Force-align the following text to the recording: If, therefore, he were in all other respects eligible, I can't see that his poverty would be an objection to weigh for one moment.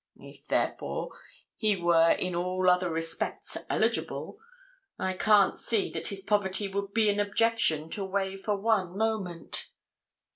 If, 0.17 0.47
therefore, 0.47 1.11
he 1.57 1.75
were 1.77 2.13
in 2.13 2.33
all 2.33 2.67
other 2.71 2.89
respects 2.89 3.55
eligible, 3.69 4.39
I 4.97 5.13
can't 5.13 5.59
see 5.59 5.91
that 5.91 6.07
his 6.07 6.23
poverty 6.23 6.67
would 6.67 6.91
be 6.91 7.07
an 7.11 7.19
objection 7.19 7.87
to 7.91 8.03
weigh 8.03 8.35
for 8.35 8.57
one 8.57 8.97
moment. 8.97 9.67